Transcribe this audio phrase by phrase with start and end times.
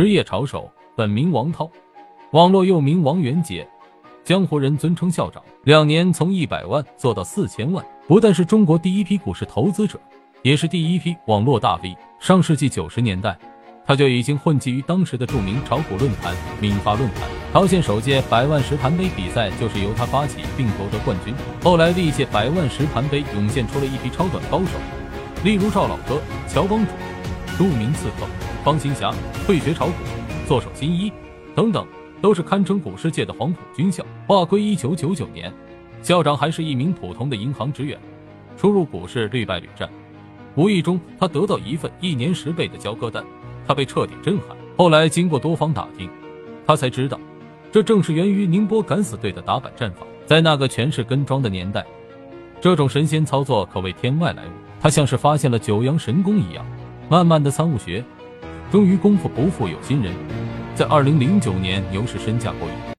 [0.00, 1.70] 职业炒手，本名王涛，
[2.30, 3.68] 网络又名王元杰，
[4.24, 5.42] 江湖人尊称校长。
[5.64, 10.00] 两年从一百万做到四千万，不但是中国第一批股市投资者，
[10.40, 11.94] 也是第一批网络大 V。
[12.18, 13.38] 上世纪九十年代，
[13.84, 17.28] 他就已经混迹于当时的著名炒股论坛——闽发论坛。
[17.52, 21.34] 朝鲜首届百万实盘杯比赛就是由他发起并夺得冠军。
[21.62, 24.78] 后来历届百万实盘杯涌现出了一批超短高手，
[25.44, 26.92] 例如赵老哥、乔帮主、
[27.58, 28.26] 著名刺客。
[28.62, 29.12] 方新侠
[29.46, 29.92] 退学炒股，
[30.46, 31.10] 做手新一
[31.54, 31.86] 等等，
[32.20, 34.04] 都是堪称股市界的黄埔军校。
[34.26, 35.50] 划归一九九九年，
[36.02, 37.98] 校长还是一名普通的银行职员，
[38.58, 39.88] 初入股市屡败屡战，
[40.56, 43.24] 无意中他得到一份一年十倍的交割单，
[43.66, 44.54] 他被彻底震撼。
[44.76, 46.10] 后来经过多方打听，
[46.66, 47.18] 他才知道，
[47.72, 50.06] 这正是源于宁波敢死队的打板战法。
[50.26, 51.84] 在那个全是跟庄的年代，
[52.60, 54.50] 这种神仙操作可谓天外来物。
[54.82, 56.64] 他像是发现了九阳神功一样，
[57.08, 58.04] 慢慢的参悟学。
[58.70, 60.14] 终于功夫不负有心人，
[60.76, 62.89] 在二零零九年牛市身价过亿。